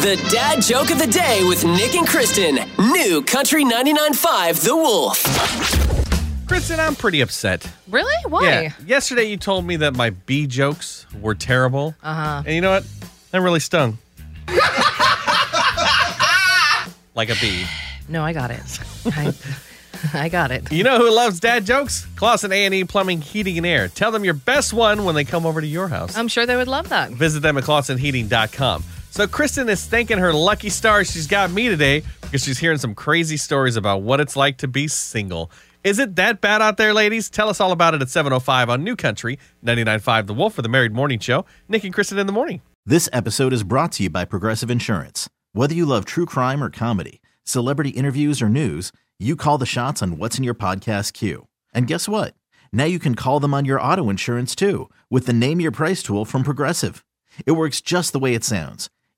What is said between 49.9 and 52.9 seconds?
on what's in your podcast queue. And guess what? Now